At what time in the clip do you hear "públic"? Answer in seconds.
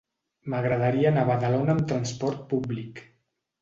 2.57-3.09